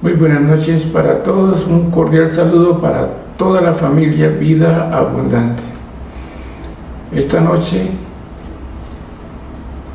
[0.00, 5.60] Muy buenas noches para todos, un cordial saludo para toda la familia Vida Abundante.
[7.12, 7.90] Esta noche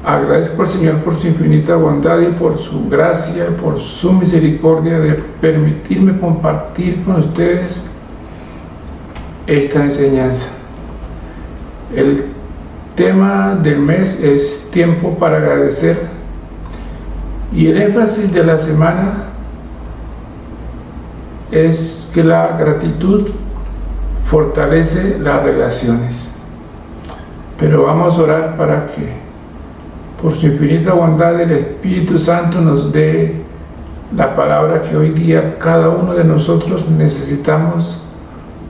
[0.04, 5.14] agradezco al Señor por su infinita bondad y por su gracia, por su misericordia de
[5.40, 7.82] permitirme compartir con ustedes
[9.48, 10.48] esta enseñanza.
[11.96, 12.26] El
[12.96, 15.98] tema del mes es tiempo para agradecer
[17.54, 19.30] y el énfasis de la semana
[21.54, 23.30] es que la gratitud
[24.26, 26.30] fortalece las relaciones.
[27.60, 29.14] Pero vamos a orar para que
[30.22, 33.36] por su infinita bondad el Espíritu Santo nos dé
[34.16, 38.04] la palabra que hoy día cada uno de nosotros necesitamos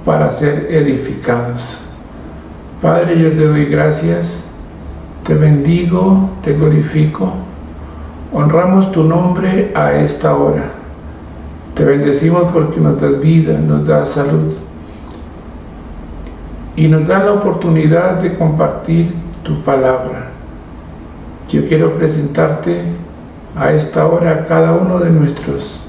[0.05, 1.79] para ser edificados.
[2.81, 4.43] Padre, yo te doy gracias,
[5.25, 7.31] te bendigo, te glorifico,
[8.33, 10.82] honramos tu nombre a esta hora
[11.75, 14.53] te bendecimos porque nos das vida, nos das salud
[16.75, 20.29] y nos da la oportunidad de compartir tu palabra.
[21.49, 22.81] Yo quiero presentarte
[23.55, 25.79] a esta hora a cada uno de nuestros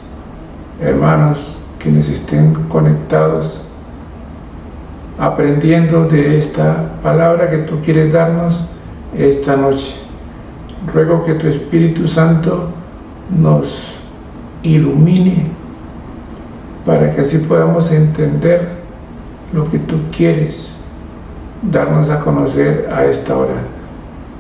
[0.80, 3.62] hermanos quienes estén conectados
[5.19, 8.69] aprendiendo de esta palabra que tú quieres darnos
[9.16, 9.94] esta noche.
[10.92, 12.69] Ruego que tu Espíritu Santo
[13.38, 13.94] nos
[14.62, 15.53] ilumine
[16.84, 18.68] para que así podamos entender
[19.52, 20.77] lo que tú quieres
[21.62, 23.54] darnos a conocer a esta hora.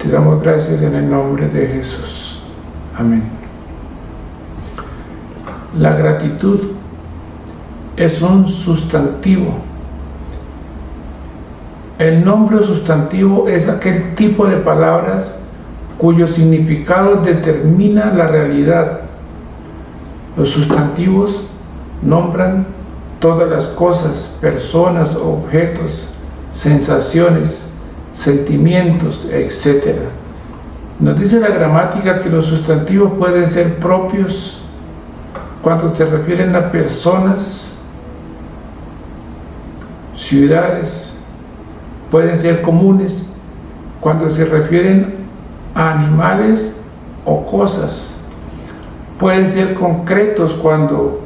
[0.02, 2.42] Te damos gracias en el nombre de Jesús.
[2.98, 3.22] Amén.
[5.78, 6.60] La gratitud
[7.96, 9.54] es un sustantivo.
[11.98, 15.34] El nombre sustantivo es aquel tipo de palabras
[15.96, 19.00] cuyo significado determina la realidad.
[20.36, 21.48] Los sustantivos
[22.02, 22.66] nombran
[23.20, 26.14] todas las cosas, personas, objetos,
[26.52, 27.64] sensaciones,
[28.14, 29.96] sentimientos, etc.
[31.00, 34.60] Nos dice la gramática que los sustantivos pueden ser propios
[35.62, 37.82] cuando se refieren a personas,
[40.14, 41.18] ciudades,
[42.10, 43.30] pueden ser comunes
[44.00, 45.14] cuando se refieren
[45.74, 46.72] a animales
[47.24, 48.14] o cosas,
[49.18, 51.23] pueden ser concretos cuando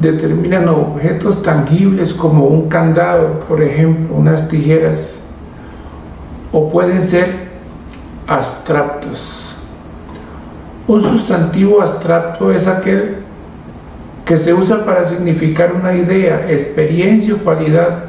[0.00, 5.16] determinan objetos tangibles como un candado, por ejemplo, unas tijeras,
[6.52, 7.48] o pueden ser
[8.26, 9.56] abstractos.
[10.86, 13.16] Un sustantivo abstracto es aquel
[14.24, 18.04] que se usa para significar una idea, experiencia o cualidad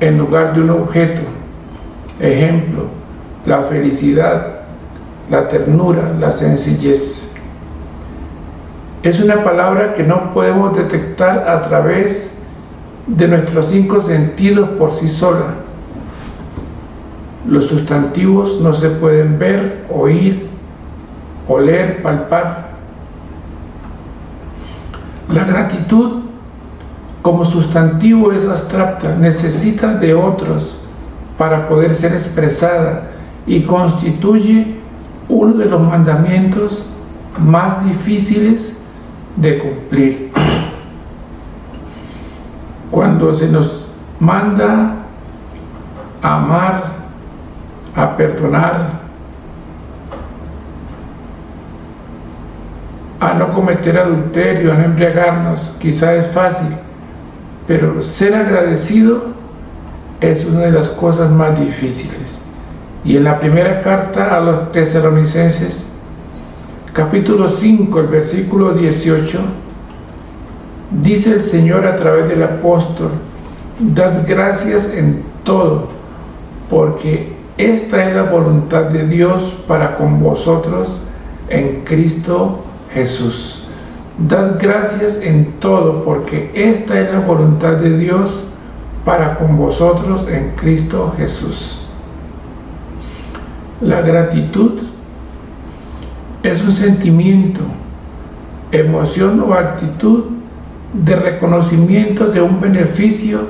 [0.00, 1.20] en lugar de un objeto.
[2.20, 2.84] Ejemplo,
[3.46, 4.60] la felicidad,
[5.30, 7.33] la ternura, la sencillez
[9.04, 12.38] es una palabra que no podemos detectar a través
[13.06, 15.56] de nuestros cinco sentidos por sí sola.
[17.46, 20.48] Los sustantivos no se pueden ver, oír,
[21.46, 22.68] oler, palpar.
[25.30, 26.22] La gratitud
[27.20, 30.80] como sustantivo es abstracta, necesita de otros
[31.36, 33.02] para poder ser expresada
[33.46, 34.76] y constituye
[35.28, 36.86] uno de los mandamientos
[37.38, 38.73] más difíciles
[39.36, 40.32] de cumplir.
[42.90, 43.88] Cuando se nos
[44.20, 44.96] manda
[46.22, 46.84] a amar,
[47.96, 49.04] a perdonar,
[53.20, 56.68] a no cometer adulterio, a no embriagarnos, quizá es fácil,
[57.66, 59.34] pero ser agradecido
[60.20, 62.38] es una de las cosas más difíciles.
[63.04, 65.88] Y en la primera carta a los tesalonicenses
[66.94, 69.40] capítulo 5, el versículo 18,
[71.02, 73.10] dice el Señor a través del apóstol,
[73.80, 75.88] dad gracias en todo,
[76.70, 81.00] porque esta es la voluntad de Dios para con vosotros
[81.48, 83.66] en Cristo Jesús.
[84.16, 88.44] Dad gracias en todo, porque esta es la voluntad de Dios
[89.04, 91.88] para con vosotros en Cristo Jesús.
[93.80, 94.93] La gratitud
[96.44, 97.62] es un sentimiento,
[98.70, 100.24] emoción o actitud
[100.92, 103.40] de reconocimiento de un beneficio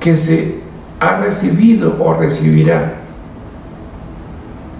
[0.00, 0.60] que se
[0.98, 2.94] ha recibido o recibirá.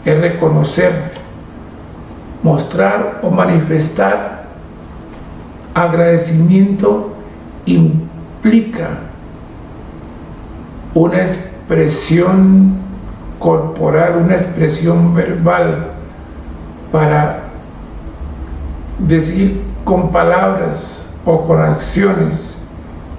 [0.04, 1.12] Es reconocer,
[2.42, 4.46] mostrar o manifestar
[5.74, 7.14] agradecimiento
[7.64, 8.88] implica
[10.94, 12.74] una expresión
[13.38, 15.99] corporal, una expresión verbal
[16.92, 17.44] para
[18.98, 22.58] decir con palabras o con acciones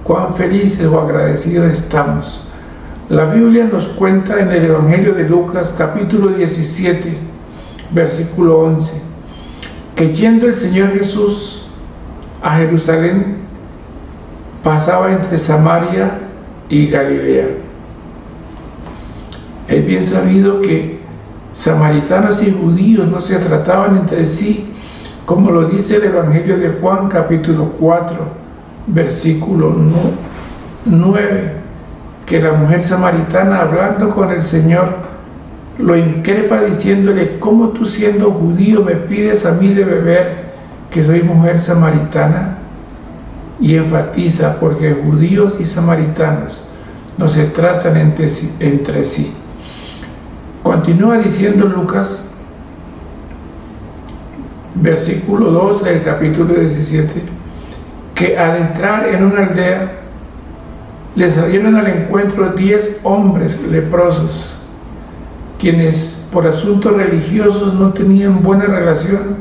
[0.03, 2.47] cuán felices o agradecidos estamos.
[3.09, 7.17] La Biblia nos cuenta en el Evangelio de Lucas capítulo 17,
[7.91, 9.01] versículo 11,
[9.95, 11.67] que yendo el Señor Jesús
[12.41, 13.35] a Jerusalén,
[14.63, 16.19] pasaba entre Samaria
[16.69, 17.47] y Galilea.
[19.67, 21.00] Es bien sabido que
[21.53, 24.67] samaritanos y judíos no se trataban entre sí,
[25.25, 28.15] como lo dice el Evangelio de Juan capítulo 4,
[28.87, 29.75] versículo
[30.85, 31.51] 9,
[32.25, 35.11] que la mujer samaritana hablando con el Señor
[35.77, 40.51] lo increpa diciéndole, ¿cómo tú siendo judío me pides a mí de beber
[40.91, 42.57] que soy mujer samaritana?
[43.59, 46.63] Y enfatiza, porque judíos y samaritanos
[47.17, 48.51] no se tratan entre sí.
[48.59, 49.33] Entre sí.
[50.63, 52.29] Continúa diciendo Lucas,
[54.75, 57.09] versículo 12 del capítulo 17,
[58.13, 59.91] que al entrar en una aldea,
[61.15, 64.53] le salieron al encuentro diez hombres leprosos,
[65.59, 69.37] quienes por asuntos religiosos no tenían buena relación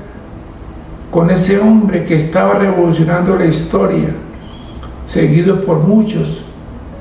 [1.11, 4.09] con ese hombre que estaba revolucionando la historia,
[5.07, 6.47] seguido por muchos,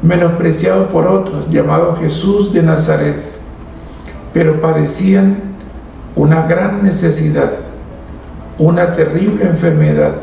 [0.01, 3.29] menospreciado por otros, llamado Jesús de Nazaret
[4.34, 5.38] pero padecían
[6.16, 7.52] una gran necesidad,
[8.58, 10.16] una terrible enfermedad.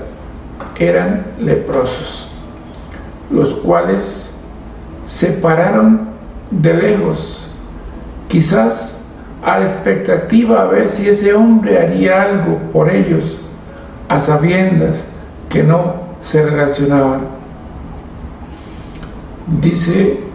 [0.78, 2.30] Eran leprosos,
[3.30, 4.38] los cuales
[5.06, 6.08] se pararon
[6.50, 7.50] de lejos,
[8.28, 9.02] quizás
[9.42, 13.42] a la expectativa a ver si ese hombre haría algo por ellos,
[14.08, 14.98] a sabiendas
[15.48, 17.20] que no se relacionaban.
[19.60, 20.25] Dice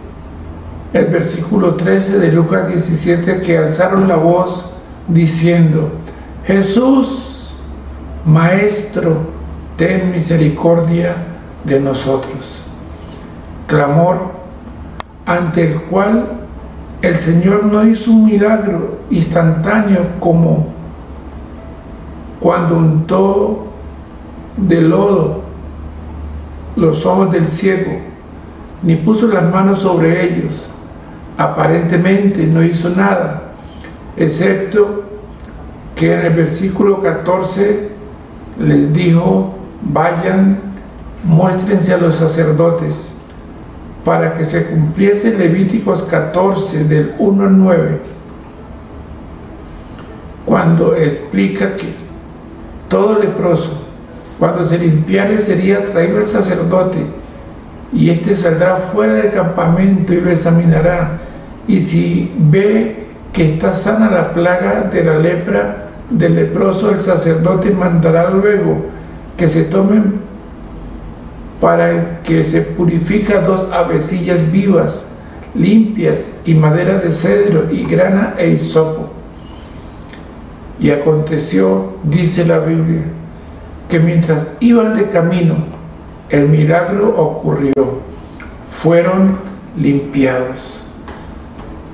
[0.92, 4.74] el versículo 13 de Lucas 17 que alzaron la voz
[5.08, 5.90] diciendo,
[6.46, 7.54] Jesús,
[8.26, 9.16] Maestro,
[9.76, 11.16] ten misericordia
[11.64, 12.62] de nosotros.
[13.66, 14.32] Clamor
[15.24, 16.26] ante el cual
[17.00, 20.66] el Señor no hizo un milagro instantáneo como
[22.38, 23.66] cuando untó
[24.56, 25.42] de lodo
[26.76, 27.92] los ojos del ciego,
[28.82, 30.66] ni puso las manos sobre ellos,
[31.38, 33.42] aparentemente no hizo nada,
[34.16, 35.04] excepto
[35.96, 37.88] que en el versículo 14
[38.58, 40.58] les dijo, vayan,
[41.24, 43.16] muéstrense a los sacerdotes,
[44.04, 47.98] para que se cumpliese Levíticos 14 del 1 al 9,
[50.44, 51.94] cuando explica que
[52.88, 53.80] todo leproso,
[54.38, 56.98] cuando se limpiare, sería traído al sacerdote,
[57.92, 61.18] y éste saldrá fuera del campamento y lo examinará,
[61.68, 67.70] y si ve que está sana la plaga de la lepra del leproso, el sacerdote
[67.70, 68.86] mandará luego
[69.36, 70.14] que se tomen
[71.60, 75.08] para que se purifica dos avecillas vivas,
[75.54, 79.10] limpias, y madera de cedro, y grana e hisopo.
[80.80, 83.02] Y aconteció, dice la Biblia,
[83.88, 85.71] que mientras iban de camino,
[86.32, 87.72] el milagro ocurrió.
[88.68, 89.36] Fueron
[89.76, 90.80] limpiados.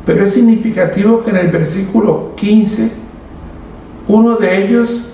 [0.07, 2.91] Pero es significativo que en el versículo 15,
[4.07, 5.11] uno de ellos,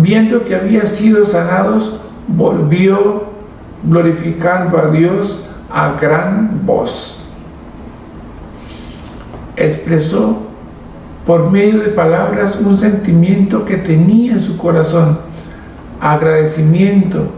[0.00, 3.24] viendo que había sido sanados, volvió
[3.84, 7.20] glorificando a Dios a gran voz.
[9.56, 10.38] Expresó
[11.26, 15.18] por medio de palabras un sentimiento que tenía en su corazón,
[16.00, 17.28] agradecimiento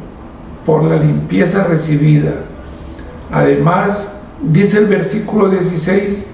[0.66, 2.32] por la limpieza recibida.
[3.32, 6.26] Además, dice el versículo 16,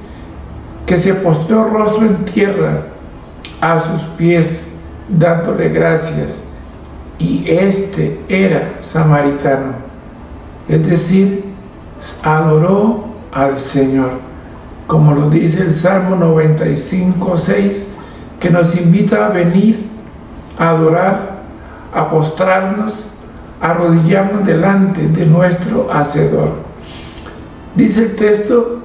[0.87, 2.83] que se postró rostro en tierra
[3.61, 4.69] a sus pies,
[5.09, 6.43] dándole gracias.
[7.19, 9.75] Y este era samaritano.
[10.69, 11.45] Es decir,
[12.25, 14.11] adoró al Señor.
[14.87, 17.89] Como lo dice el Salmo 95, 6,
[18.41, 19.87] que nos invita a venir
[20.59, 21.43] a adorar,
[21.95, 23.12] a postrarnos,
[23.63, 26.51] a arrodillarnos delante de nuestro Hacedor.
[27.77, 28.81] Dice el texto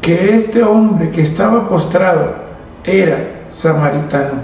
[0.00, 2.34] que este hombre que estaba postrado
[2.84, 4.40] era samaritano.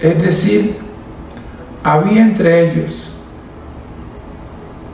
[0.00, 0.76] Es decir,
[1.82, 3.14] había entre ellos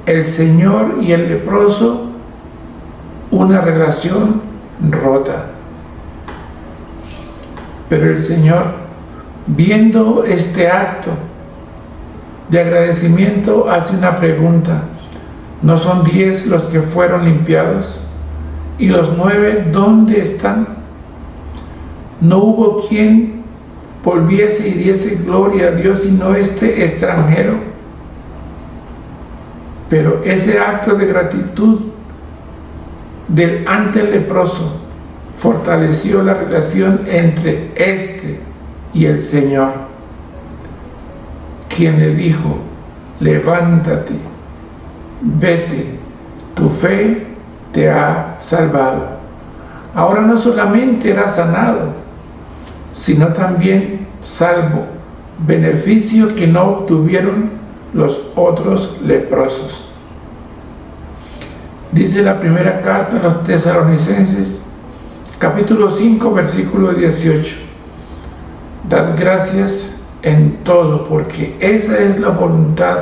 [0.07, 2.09] el Señor y el leproso
[3.31, 4.41] una relación
[4.91, 5.47] rota.
[7.89, 8.65] Pero el Señor,
[9.47, 11.11] viendo este acto
[12.49, 14.83] de agradecimiento, hace una pregunta.
[15.63, 18.07] ¿No son diez los que fueron limpiados?
[18.79, 20.67] ¿Y los nueve dónde están?
[22.21, 23.43] No hubo quien
[24.05, 27.55] volviese y diese gloria a Dios y no este extranjero.
[29.89, 31.81] Pero ese acto de gratitud
[33.29, 34.81] del ante leproso
[35.39, 38.39] fortaleció la relación entre este
[38.93, 39.73] y el Señor,
[41.75, 42.59] quien le dijo,
[43.21, 44.15] levántate,
[45.21, 45.99] vete,
[46.55, 47.27] tu fe
[47.73, 49.09] te ha salvado.
[49.95, 51.93] Ahora no solamente era sanado,
[52.93, 54.87] sino también salvo,
[55.47, 57.51] beneficio que no obtuvieron
[57.93, 59.89] los otros leprosos.
[61.93, 64.65] Dice la primera carta a los tesalonicenses,
[65.39, 67.57] capítulo 5, versículo 18.
[68.89, 69.94] Dad gracias
[70.25, 72.99] en todo, porque esa es la voluntad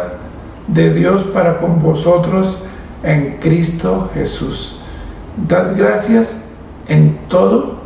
[0.67, 2.64] de Dios para con vosotros
[3.05, 4.81] en Cristo Jesús.
[5.49, 6.45] Dad gracias
[6.88, 7.76] en todo.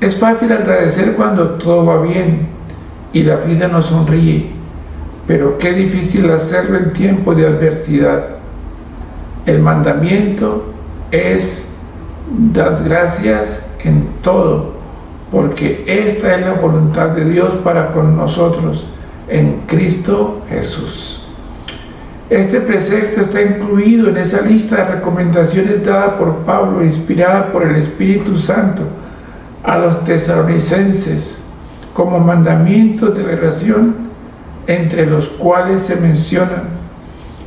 [0.00, 2.48] Es fácil agradecer cuando todo va bien
[3.12, 4.50] y la vida nos sonríe,
[5.26, 8.24] pero qué difícil hacerlo en tiempo de adversidad.
[9.44, 10.64] El mandamiento
[11.10, 11.68] es
[12.52, 14.71] dad gracias en todo,
[15.32, 18.86] porque esta es la voluntad de Dios para con nosotros
[19.28, 21.26] en Cristo Jesús.
[22.28, 27.76] Este precepto está incluido en esa lista de recomendaciones dada por Pablo, inspirada por el
[27.76, 28.82] Espíritu Santo
[29.64, 31.38] a los tesalonicenses,
[31.94, 33.94] como mandamientos de relación
[34.66, 36.64] entre los cuales se mencionan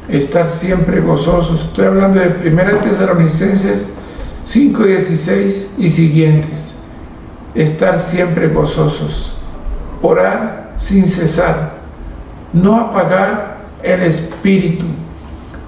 [0.09, 1.65] estar siempre gozosos.
[1.65, 3.91] Estoy hablando de 1 Tesalonicenses
[4.47, 6.74] 5.16 y siguientes.
[7.55, 9.37] Estar siempre gozosos.
[10.01, 11.71] Orar sin cesar.
[12.53, 14.85] No apagar el espíritu,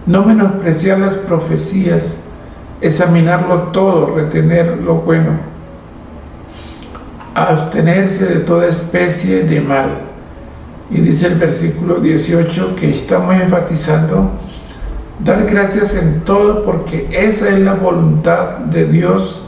[0.05, 2.17] no menospreciar las profecías,
[2.81, 5.31] examinarlo todo, retener lo bueno,
[7.33, 9.89] abstenerse de toda especie de mal.
[10.89, 14.31] Y dice el versículo 18 que estamos enfatizando,
[15.19, 19.46] dar gracias en todo porque esa es la voluntad de Dios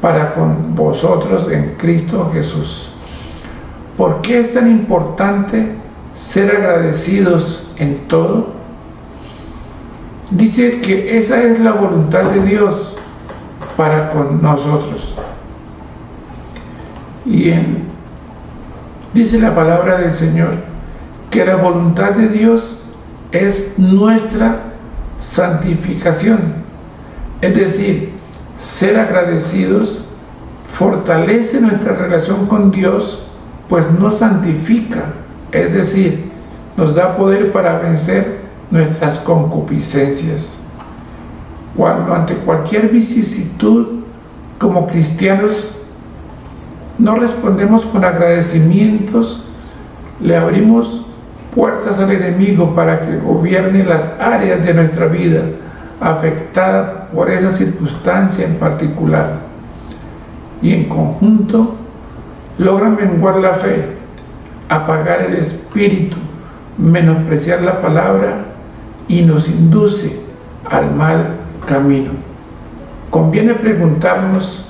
[0.00, 2.92] para con vosotros en Cristo Jesús.
[3.96, 5.72] ¿Por qué es tan importante
[6.14, 8.48] ser agradecidos en todo?
[10.30, 12.96] Dice que esa es la voluntad de Dios
[13.76, 15.16] para con nosotros.
[17.26, 17.52] Y
[19.12, 20.54] dice la palabra del Señor
[21.30, 22.80] que la voluntad de Dios
[23.32, 24.60] es nuestra
[25.20, 26.54] santificación.
[27.40, 28.19] Es decir,
[28.62, 30.00] ser agradecidos
[30.72, 33.22] fortalece nuestra relación con Dios,
[33.68, 35.04] pues nos santifica.
[35.52, 36.30] Es decir,
[36.76, 38.38] nos da poder para vencer
[38.70, 40.56] nuestras concupiscencias.
[41.76, 44.00] Cuando ante cualquier vicisitud
[44.58, 45.68] como cristianos
[46.98, 49.46] no respondemos con agradecimientos,
[50.20, 51.06] le abrimos
[51.54, 55.42] puertas al enemigo para que gobierne las áreas de nuestra vida
[56.00, 59.38] afectada por esa circunstancia en particular.
[60.62, 61.74] Y en conjunto
[62.58, 63.86] logran menguar la fe,
[64.68, 66.16] apagar el espíritu,
[66.76, 68.44] menospreciar la palabra
[69.08, 70.20] y nos induce
[70.70, 71.36] al mal
[71.66, 72.10] camino.
[73.10, 74.66] Conviene preguntarnos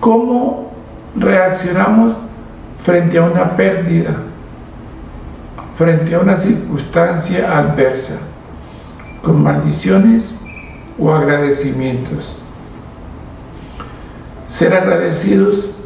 [0.00, 0.70] cómo
[1.16, 2.14] reaccionamos
[2.80, 4.14] frente a una pérdida,
[5.76, 8.18] frente a una circunstancia adversa,
[9.22, 10.37] con maldiciones
[10.98, 12.36] o agradecimientos.
[14.48, 15.76] Ser agradecidos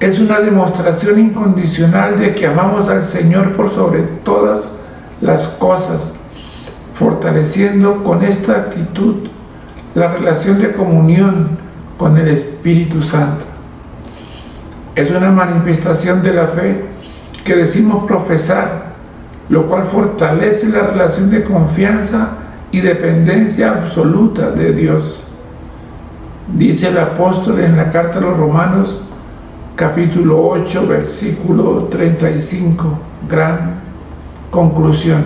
[0.00, 4.78] es una demostración incondicional de que amamos al Señor por sobre todas
[5.20, 6.12] las cosas,
[6.94, 9.28] fortaleciendo con esta actitud
[9.94, 11.48] la relación de comunión
[11.96, 13.44] con el Espíritu Santo.
[14.94, 16.84] Es una manifestación de la fe
[17.44, 18.88] que decimos profesar,
[19.48, 22.37] lo cual fortalece la relación de confianza
[22.70, 25.24] y dependencia absoluta de Dios.
[26.56, 29.04] Dice el apóstol en la carta a los romanos,
[29.76, 32.84] capítulo 8, versículo 35,
[33.28, 33.74] gran
[34.50, 35.24] conclusión.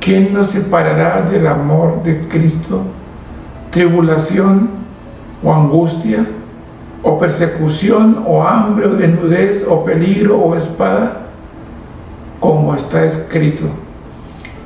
[0.00, 2.82] ¿Quién nos separará del amor de Cristo?
[3.70, 4.70] ¿Tribulación
[5.42, 6.26] o angustia?
[7.02, 11.26] ¿O persecución o hambre o desnudez o peligro o espada?
[12.40, 13.66] Como está escrito.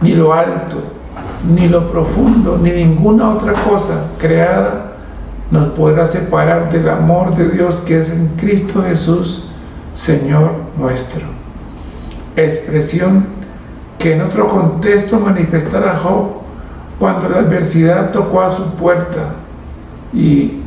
[0.00, 0.82] ni lo alto,
[1.54, 4.90] ni lo profundo, ni ninguna otra cosa creada
[5.50, 9.48] nos podrá separar del amor de Dios que es en Cristo Jesús,
[9.94, 11.22] Señor nuestro.
[12.36, 13.26] Expresión
[13.98, 16.28] que en otro contexto manifestará Job
[16.98, 19.32] cuando la adversidad tocó a su puerta
[20.12, 20.60] y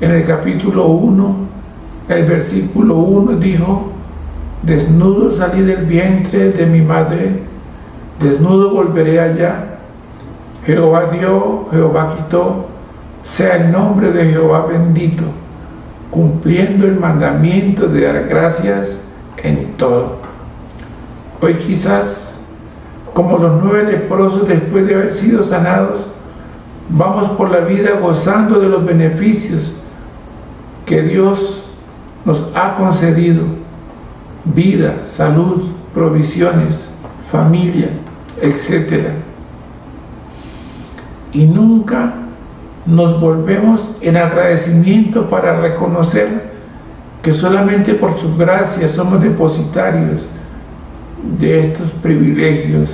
[0.00, 1.36] en el capítulo 1,
[2.08, 3.90] el versículo 1 dijo,
[4.62, 7.42] desnudo salí del vientre de mi madre,
[8.24, 9.78] desnudo volveré allá.
[10.66, 12.66] Jehová dio, Jehová quitó,
[13.22, 15.24] sea el nombre de Jehová bendito,
[16.10, 19.00] cumpliendo el mandamiento de dar gracias
[19.42, 20.18] en todo.
[21.40, 22.38] Hoy quizás,
[23.12, 26.06] como los nueve leprosos después de haber sido sanados,
[26.88, 29.76] vamos por la vida gozando de los beneficios
[30.86, 31.64] que Dios
[32.24, 33.42] nos ha concedido,
[34.44, 36.94] vida, salud, provisiones,
[37.30, 37.90] familia,
[38.44, 39.08] etc.
[41.32, 42.14] Y nunca
[42.86, 46.54] nos volvemos en agradecimiento para reconocer
[47.22, 50.26] que solamente por su gracia somos depositarios
[51.38, 52.90] de estos privilegios,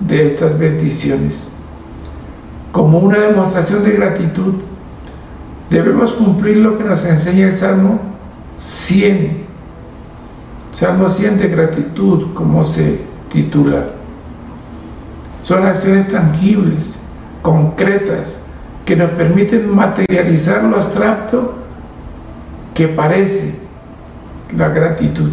[0.00, 1.50] de estas bendiciones.
[2.70, 4.54] Como una demostración de gratitud,
[5.70, 7.98] debemos cumplir lo que nos enseña el Salmo
[8.58, 9.42] 100.
[10.72, 13.86] Salmo 100 de gratitud, como se titula.
[15.42, 16.96] Son acciones tangibles,
[17.42, 18.36] concretas,
[18.84, 21.54] que nos permiten materializar lo abstracto
[22.74, 23.58] que parece
[24.56, 25.30] la gratitud.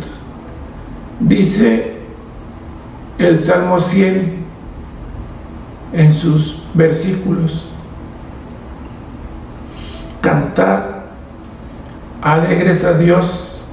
[1.19, 1.93] Dice
[3.17, 4.39] el Salmo 100
[5.93, 7.69] en sus versículos,
[10.21, 10.81] cantad
[12.21, 13.63] alegres a Dios,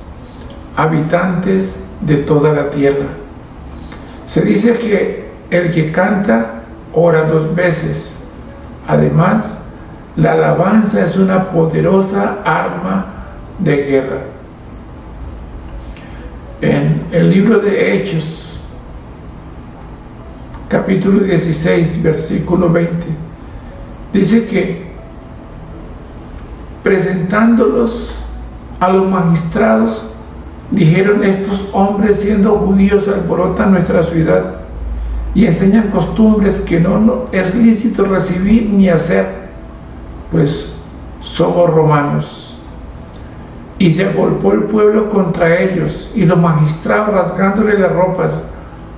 [0.76, 3.07] habitantes de toda la tierra.
[4.26, 6.62] Se dice que el que canta
[6.93, 8.12] ora dos veces.
[8.88, 9.63] Además,
[10.17, 13.06] la alabanza es una poderosa arma
[13.59, 14.21] de guerra.
[16.63, 18.61] En el libro de Hechos,
[20.69, 23.06] capítulo 16, versículo 20,
[24.13, 24.87] dice que
[26.82, 28.15] presentándolos
[28.80, 30.15] a los magistrados,
[30.71, 34.55] dijeron estos hombres siendo judíos alborotan nuestra ciudad
[35.37, 39.27] y enseñan costumbres que no es lícito recibir ni hacer
[40.33, 40.75] pues
[41.23, 42.59] somos romanos.
[43.79, 48.43] Y se agolpó el pueblo contra ellos, y los magistrados, rasgándole las ropas,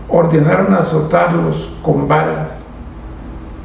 [0.08, 2.64] ordenaron azotarlos con balas.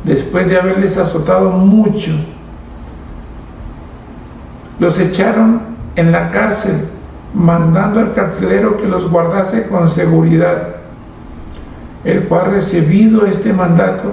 [0.04, 2.12] Después de haberles azotado mucho,
[4.80, 5.62] los echaron
[5.96, 6.88] en la cárcel,
[7.36, 10.83] mandando al carcelero que los guardase con seguridad,
[12.04, 14.12] el cual recibido este mandato,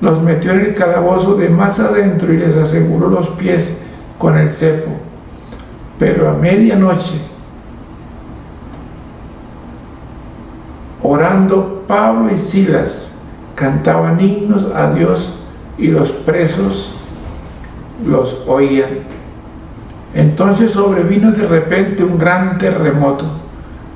[0.00, 3.84] los metió en el calabozo de más adentro y les aseguró los pies
[4.18, 4.90] con el cepo.
[5.98, 7.14] Pero a medianoche,
[11.02, 13.14] orando Pablo y Silas,
[13.54, 15.38] cantaban himnos a Dios
[15.78, 16.92] y los presos
[18.06, 18.90] los oían.
[20.14, 23.24] Entonces sobrevino de repente un gran terremoto,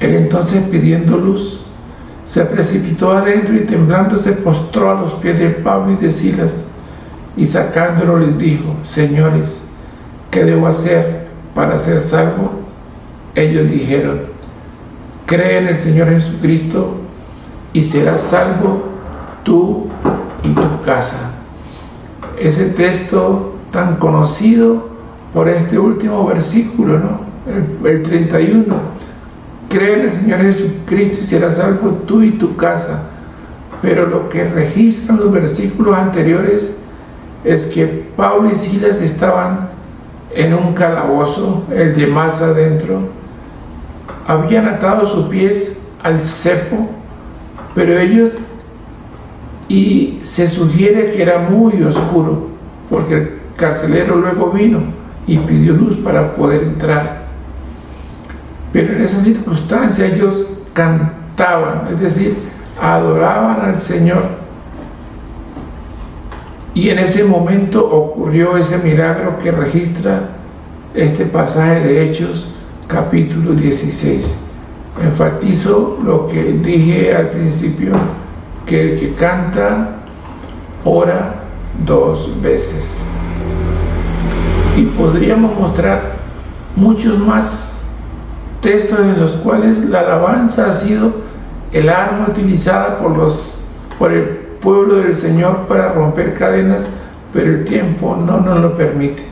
[0.00, 1.60] Él entonces pidiendo luz,
[2.26, 6.68] se precipitó adentro y temblando se postró a los pies de Pablo y de Silas
[7.36, 9.62] y sacándolo les dijo, señores,
[10.30, 12.50] ¿qué debo hacer para ser salvo?
[13.34, 14.20] Ellos dijeron,
[15.26, 16.96] cree en el Señor Jesucristo
[17.72, 18.82] y serás salvo
[19.44, 19.88] tú
[20.42, 21.32] y tu casa.
[22.38, 24.88] Ese texto tan conocido
[25.34, 27.20] por este último versículo, ¿no?
[27.46, 28.99] El, el 31
[29.70, 33.04] Cree en el Señor Jesucristo y serás salvo tú y tu casa.
[33.80, 36.76] Pero lo que registran los versículos anteriores
[37.44, 39.70] es que Pablo y Silas estaban
[40.34, 43.00] en un calabozo, el de más adentro.
[44.26, 46.88] Habían atado sus pies al cepo,
[47.74, 48.38] pero ellos,
[49.68, 52.48] y se sugiere que era muy oscuro,
[52.90, 54.80] porque el carcelero luego vino
[55.28, 57.19] y pidió luz para poder entrar.
[58.72, 62.36] Pero en esa circunstancia ellos cantaban, es decir,
[62.80, 64.22] adoraban al Señor.
[66.74, 70.28] Y en ese momento ocurrió ese milagro que registra
[70.94, 72.54] este pasaje de Hechos
[72.86, 74.36] capítulo 16.
[75.02, 77.92] Enfatizo lo que dije al principio,
[78.66, 79.96] que el que canta
[80.84, 81.34] ora
[81.84, 83.00] dos veces.
[84.76, 86.16] Y podríamos mostrar
[86.76, 87.79] muchos más
[88.62, 91.12] textos en los cuales la alabanza ha sido
[91.72, 93.64] el arma utilizada por, los,
[93.98, 94.24] por el
[94.60, 96.84] pueblo del Señor para romper cadenas,
[97.32, 99.22] pero el tiempo no nos lo permite.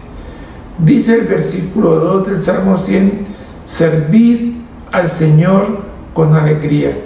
[0.78, 3.26] Dice el versículo 2 del Salmo 100,
[3.66, 4.52] servid
[4.92, 5.80] al Señor
[6.14, 6.96] con alegría.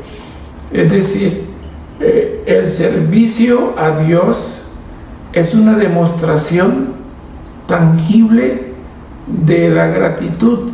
[0.72, 1.44] Es decir,
[2.00, 4.62] eh, el servicio a Dios
[5.32, 6.88] es una demostración
[7.66, 8.72] tangible
[9.26, 10.72] de la gratitud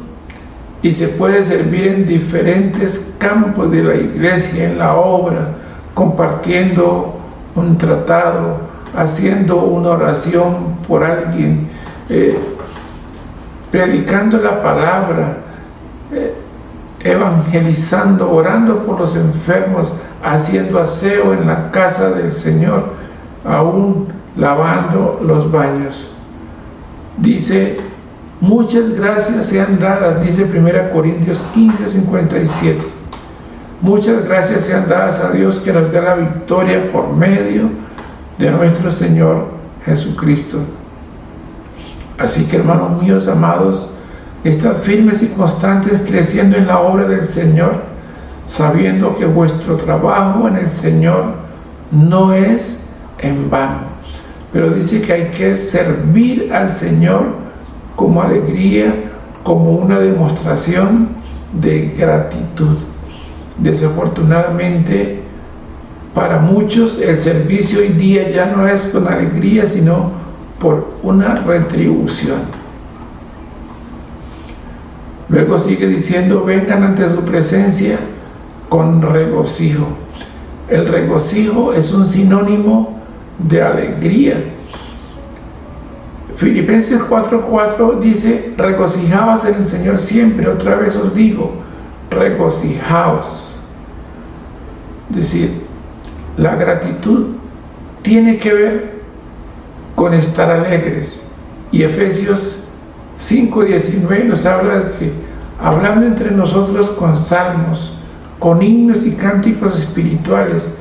[0.82, 5.54] y se puede servir en diferentes campos de la iglesia, en la obra,
[5.94, 7.14] compartiendo
[7.56, 8.58] un tratado,
[8.96, 11.68] haciendo una oración por alguien,
[12.08, 12.38] eh,
[13.72, 15.38] predicando la palabra,
[16.12, 16.34] eh,
[17.00, 22.92] evangelizando, orando por los enfermos, haciendo aseo en la casa del Señor,
[23.44, 26.12] aún lavando los baños.
[27.16, 27.78] Dice,
[28.40, 32.78] muchas gracias sean dadas, dice 1 Corintios 15, 57.
[33.80, 37.70] Muchas gracias sean dadas a Dios que nos da la victoria por medio
[38.38, 39.46] de nuestro Señor
[39.84, 40.58] Jesucristo.
[42.18, 43.90] Así que hermanos míos amados,
[44.42, 47.82] estad firmes y constantes creciendo en la obra del Señor,
[48.48, 51.34] sabiendo que vuestro trabajo en el Señor
[51.92, 52.84] no es
[53.18, 53.88] en vano.
[54.52, 57.26] Pero dice que hay que servir al Señor
[57.98, 58.94] como alegría,
[59.42, 61.08] como una demostración
[61.52, 62.76] de gratitud.
[63.58, 65.18] Desafortunadamente,
[66.14, 70.12] para muchos el servicio hoy día ya no es con alegría, sino
[70.60, 72.38] por una retribución.
[75.28, 77.98] Luego sigue diciendo, vengan ante su presencia
[78.68, 79.88] con regocijo.
[80.68, 82.96] El regocijo es un sinónimo
[83.40, 84.36] de alegría.
[86.38, 90.48] Filipenses 4:4 dice, regocijaos en el Señor siempre.
[90.48, 91.52] Otra vez os digo,
[92.10, 93.56] regocijaos.
[95.10, 95.62] Es decir,
[96.36, 97.34] la gratitud
[98.02, 98.98] tiene que ver
[99.96, 101.20] con estar alegres.
[101.72, 102.68] Y Efesios
[103.20, 105.12] 5:19 nos habla de que
[105.60, 107.98] hablando entre nosotros con salmos,
[108.38, 110.72] con himnos y cánticos espirituales,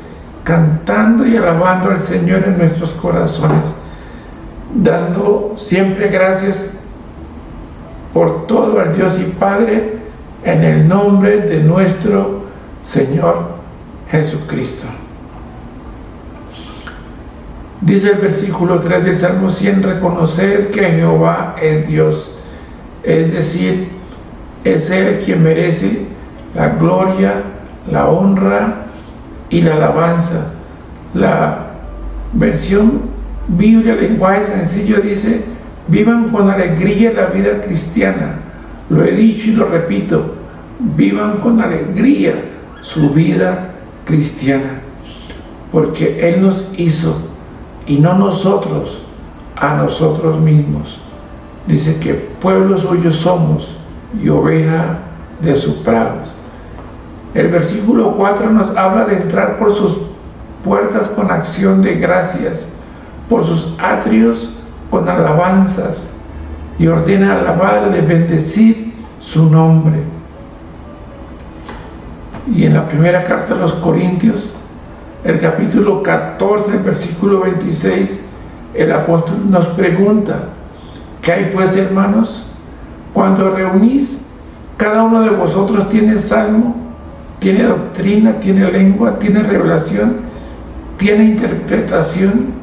[0.43, 3.73] cantando y alabando al Señor en nuestros corazones,
[4.77, 6.79] dando siempre gracias
[8.13, 9.97] por todo al Dios y Padre
[10.43, 12.45] en el nombre de nuestro
[12.83, 13.57] Señor
[14.09, 14.87] Jesucristo.
[17.81, 22.39] Dice el versículo 3 del Salmo 100, reconocer que Jehová es Dios,
[23.03, 23.89] es decir,
[24.63, 26.07] es Él quien merece
[26.55, 27.43] la gloria,
[27.91, 28.87] la honra
[29.49, 30.53] y la alabanza.
[31.13, 31.67] La
[32.33, 33.06] versión
[33.47, 35.43] Biblia, lenguaje sencillo, dice,
[35.87, 38.35] vivan con alegría la vida cristiana.
[38.89, 40.35] Lo he dicho y lo repito,
[40.79, 42.35] vivan con alegría
[42.81, 43.71] su vida
[44.05, 44.79] cristiana,
[45.71, 47.21] porque Él nos hizo
[47.85, 49.01] y no nosotros
[49.55, 50.99] a nosotros mismos.
[51.67, 53.77] Dice que pueblo suyo somos
[54.21, 54.99] y oveja
[55.41, 56.29] de sus prados.
[57.33, 59.97] El versículo 4 nos habla de entrar por sus
[60.63, 62.69] puertas con acción de gracias,
[63.29, 64.59] por sus atrios
[64.89, 66.09] con alabanzas,
[66.79, 69.97] y ordena alabarle, bendecir su nombre.
[72.53, 74.53] Y en la primera carta a los Corintios
[75.23, 78.21] el capítulo 14, versículo 26,
[78.75, 80.39] el apóstol nos pregunta,
[81.21, 82.45] ¿qué hay pues hermanos?
[83.13, 84.21] Cuando reunís,
[84.77, 86.75] cada uno de vosotros tiene salmo,
[87.39, 90.17] tiene doctrina, tiene lengua, tiene revelación,
[90.97, 92.56] tiene interpretación.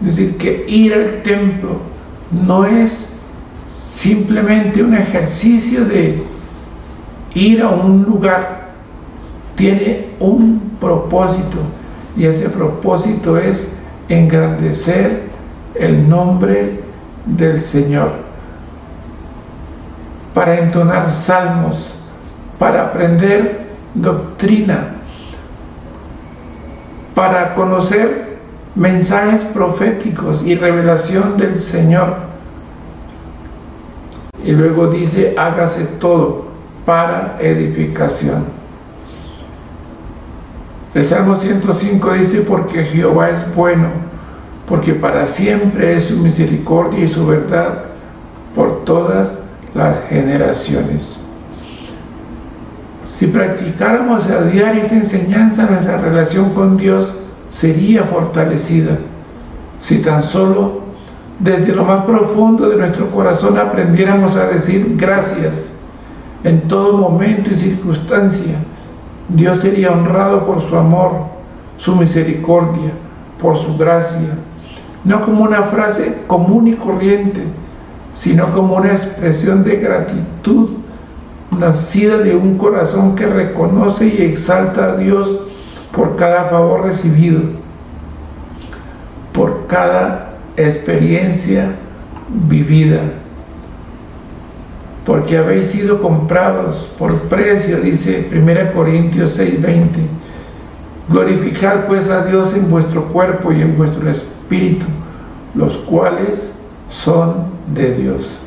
[0.00, 1.80] Es decir, que ir al templo
[2.30, 3.14] no es
[3.70, 6.22] simplemente un ejercicio de
[7.34, 8.64] ir a un lugar
[9.56, 11.58] tiene un propósito
[12.16, 13.72] y ese propósito es
[14.08, 15.22] engrandecer
[15.74, 16.80] el nombre
[17.24, 18.12] del Señor.
[20.34, 21.94] Para entonar salmos,
[22.58, 24.88] para aprender doctrina,
[27.14, 28.23] para conocer
[28.74, 32.16] mensajes proféticos y revelación del Señor.
[34.44, 36.46] Y luego dice, hágase todo
[36.84, 38.44] para edificación.
[40.94, 43.88] El Salmo 105 dice, porque Jehová es bueno,
[44.68, 47.84] porque para siempre es su misericordia y su verdad
[48.54, 49.40] por todas
[49.74, 51.18] las generaciones.
[53.08, 57.14] Si practicáramos a diario esta enseñanza, nuestra relación con Dios
[57.54, 58.98] sería fortalecida.
[59.78, 60.82] Si tan solo
[61.38, 65.72] desde lo más profundo de nuestro corazón aprendiéramos a decir gracias
[66.42, 68.56] en todo momento y circunstancia,
[69.28, 71.12] Dios sería honrado por su amor,
[71.78, 72.90] su misericordia,
[73.40, 74.34] por su gracia,
[75.04, 77.42] no como una frase común y corriente,
[78.16, 80.70] sino como una expresión de gratitud
[81.56, 85.44] nacida de un corazón que reconoce y exalta a Dios
[85.94, 87.40] por cada favor recibido,
[89.32, 91.70] por cada experiencia
[92.48, 93.00] vivida,
[95.06, 100.00] porque habéis sido comprados por precio, dice 1 Corintios 6:20.
[101.08, 104.86] Glorificad pues a Dios en vuestro cuerpo y en vuestro espíritu,
[105.54, 106.54] los cuales
[106.88, 108.40] son de Dios.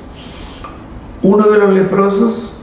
[1.21, 2.57] Uno de los leprosos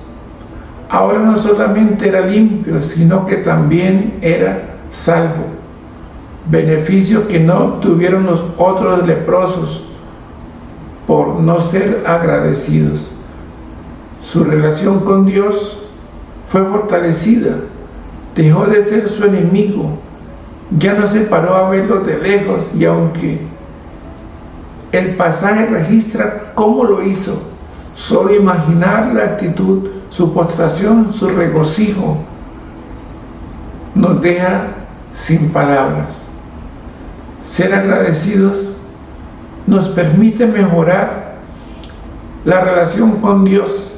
[0.88, 5.44] ahora no solamente era limpio, sino que también era salvo.
[6.46, 9.85] Beneficio que no tuvieron los otros leprosos
[11.07, 13.12] por no ser agradecidos.
[14.22, 15.78] Su relación con Dios
[16.48, 17.57] fue fortalecida,
[18.35, 19.90] dejó de ser su enemigo,
[20.78, 23.40] ya no se paró a verlo de lejos y aunque
[24.92, 27.42] el pasaje registra cómo lo hizo,
[27.94, 32.18] solo imaginar la actitud su postración, su regocijo,
[33.96, 34.68] nos deja
[35.14, 36.27] sin palabras.
[37.44, 38.77] Ser agradecidos
[39.66, 41.35] nos permite mejorar
[42.44, 43.94] la relación con Dios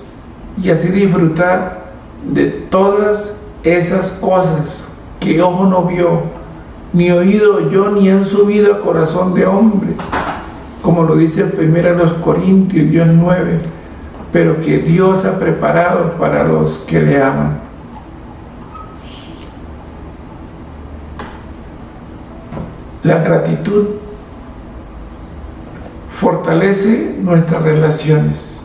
[0.62, 1.87] y así disfrutar
[2.33, 4.88] de todas esas cosas
[5.20, 6.22] que ojo no vio,
[6.92, 9.88] ni oído yo, ni han subido a corazón de hombre,
[10.83, 13.59] como lo dice primero los Corintios, Dios 9,
[14.33, 17.65] pero que Dios ha preparado para los que le aman.
[23.07, 23.85] La gratitud
[26.12, 28.61] fortalece nuestras relaciones.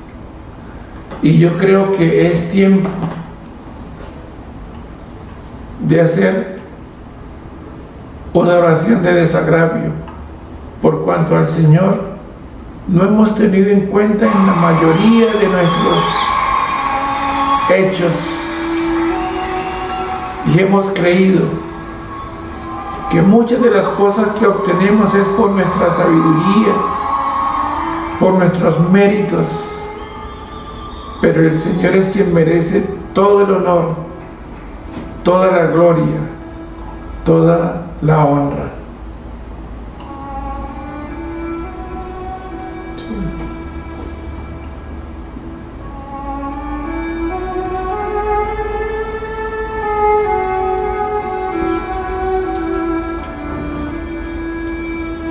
[1.22, 2.90] Y yo creo que es tiempo
[5.82, 6.60] de hacer
[8.34, 9.92] una oración de desagravio
[10.82, 12.00] por cuanto al Señor
[12.88, 16.04] no hemos tenido en cuenta en la mayoría de nuestros
[17.70, 18.14] hechos
[20.48, 21.71] y hemos creído
[23.12, 26.74] que muchas de las cosas que obtenemos es por nuestra sabiduría,
[28.19, 29.82] por nuestros méritos,
[31.19, 33.95] pero el Señor es quien merece todo el honor,
[35.24, 36.19] toda la gloria,
[37.26, 38.81] toda la honra.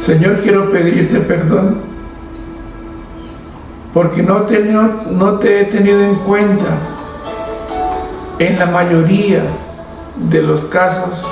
[0.01, 1.91] Señor, quiero pedirte perdón
[3.93, 6.79] porque no te, he tenido en cuenta
[8.39, 9.43] en la mayoría
[10.31, 11.27] de los casos.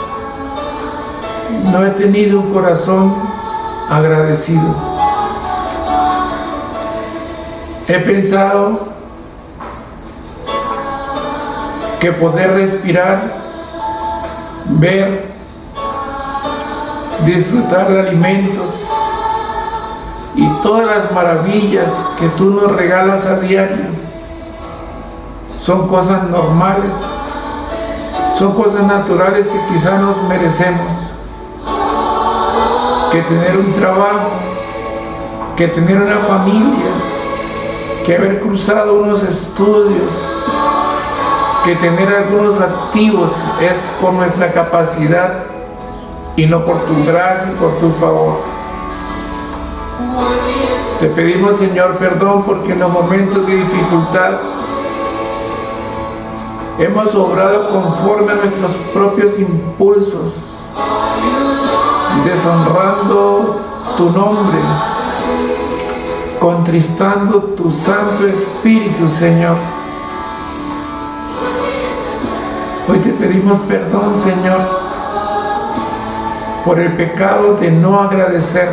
[1.73, 3.15] No he tenido un corazón
[3.89, 4.75] agradecido.
[7.87, 8.89] He pensado
[12.01, 13.21] que poder respirar,
[14.67, 15.28] ver,
[17.37, 18.71] disfrutar de alimentos
[20.35, 23.87] y todas las maravillas que tú nos regalas a diario
[25.61, 26.95] son cosas normales,
[28.39, 31.13] son cosas naturales que quizá nos merecemos.
[33.11, 34.31] Que tener un trabajo,
[35.57, 36.93] que tener una familia,
[38.07, 40.13] que haber cruzado unos estudios,
[41.65, 45.58] que tener algunos activos es por nuestra capacidad
[46.39, 48.39] y no por tu gracia y por tu favor.
[51.01, 54.35] Te pedimos, Señor, perdón porque en los momentos de dificultad
[56.79, 60.55] hemos obrado conforme a nuestros propios impulsos,
[62.25, 63.61] deshonrando
[63.97, 64.59] tu nombre,
[66.39, 69.57] contristando tu Santo Espíritu, Señor.
[72.89, 74.88] Hoy te pedimos perdón, Señor,
[76.69, 78.69] por el pecado de no agradecer,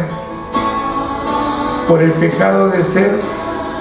[1.87, 3.09] por el pecado de ser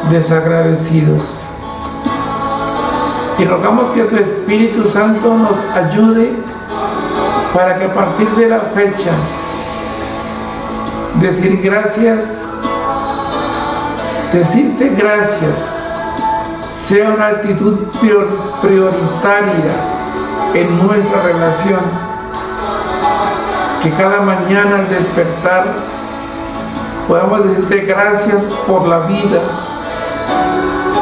[0.09, 1.43] desagradecidos.
[3.37, 6.37] Y rogamos que tu Espíritu Santo nos ayude
[7.53, 9.11] para que a partir de la fecha
[11.17, 12.39] decir gracias,
[14.33, 15.77] decirte gracias,
[16.85, 17.79] sea una actitud
[18.63, 19.75] prioritaria
[20.55, 22.14] en nuestra relación.
[23.85, 25.67] Que cada mañana al despertar
[27.07, 29.43] podamos decirte gracias por la vida,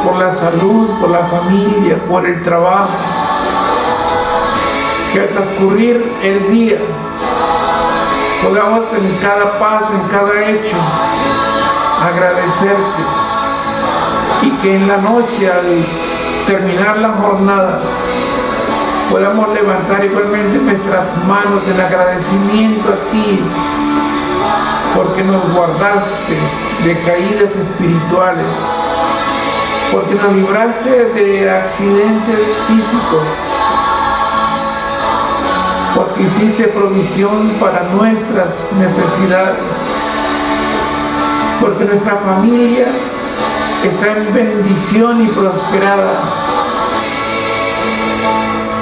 [0.03, 2.89] por la salud, por la familia, por el trabajo.
[5.13, 6.77] Que al transcurrir el día
[8.43, 10.75] podamos en cada paso, en cada hecho,
[12.05, 13.03] agradecerte
[14.41, 15.85] y que en la noche al
[16.47, 17.79] terminar la jornada
[19.13, 23.39] podamos levantar igualmente nuestras manos en agradecimiento a ti
[24.95, 26.35] porque nos guardaste
[26.83, 28.47] de caídas espirituales,
[29.91, 33.23] porque nos libraste de accidentes físicos,
[35.95, 39.59] porque hiciste provisión para nuestras necesidades,
[41.61, 42.87] porque nuestra familia
[43.83, 46.19] está en bendición y prosperada,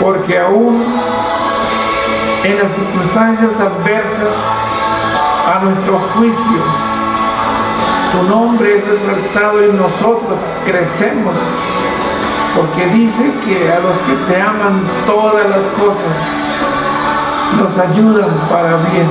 [0.01, 0.83] porque aún
[2.43, 4.35] en las circunstancias adversas
[5.47, 6.57] a nuestro juicio,
[8.11, 11.35] tu nombre es exaltado y nosotros crecemos,
[12.55, 16.41] porque dice que a los que te aman todas las cosas
[17.59, 19.07] nos ayudan para bien.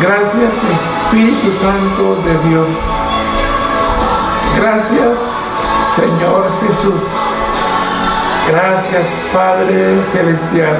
[0.00, 2.68] Gracias Espíritu Santo de Dios.
[4.56, 5.18] Gracias,
[5.96, 7.37] Señor Jesús.
[8.50, 10.78] Gracias, Padre Celestial.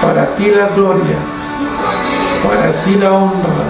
[0.00, 1.16] Para ti la gloria,
[2.42, 3.64] para ti la honra,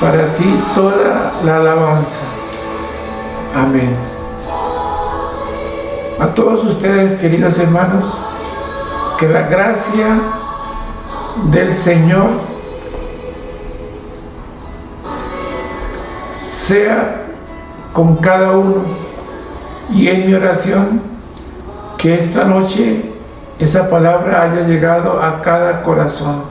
[0.00, 2.20] para ti toda la alabanza.
[3.56, 3.96] Amén.
[6.20, 8.20] A todos ustedes, queridos hermanos,
[9.18, 10.20] que la gracia
[11.50, 12.28] del Señor
[16.36, 17.26] sea
[17.92, 19.06] con cada uno.
[19.92, 21.15] Y es mi oración
[22.06, 23.02] que esta noche
[23.58, 26.42] esa palabra haya llegado a cada corazón.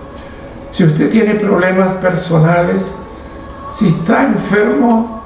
[0.71, 2.93] Si usted tiene problemas personales,
[3.71, 5.21] si está enfermo,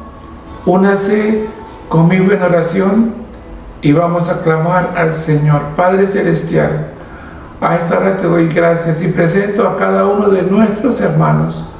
[0.67, 1.47] únase
[1.87, 3.13] conmigo en oración
[3.81, 5.61] y vamos a clamar al Señor.
[5.75, 6.91] Padre Celestial,
[7.59, 11.73] a esta hora te doy gracias y presento a cada uno de nuestros hermanos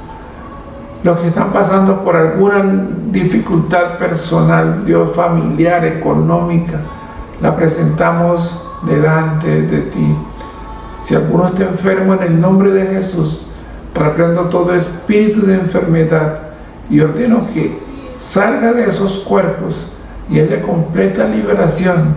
[1.04, 2.64] los que están pasando por alguna
[3.12, 6.80] dificultad personal, Dios, familiar, económica,
[7.40, 10.16] la presentamos delante de ti.
[11.02, 13.46] Si alguno está enfermo en el nombre de Jesús,
[13.94, 16.40] reprendo todo espíritu de enfermedad
[16.88, 17.78] y ordeno que
[18.18, 19.86] salga de esos cuerpos
[20.28, 22.14] y haya completa liberación,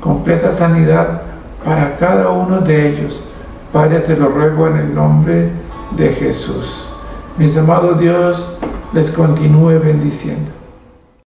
[0.00, 1.22] completa sanidad
[1.64, 3.22] para cada uno de ellos.
[3.72, 5.50] Padre, te lo ruego en el nombre
[5.96, 6.86] de Jesús.
[7.38, 8.58] Mis amados Dios
[8.92, 10.61] les continúe bendiciendo.